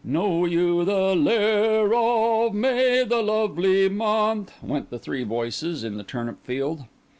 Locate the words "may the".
2.55-3.21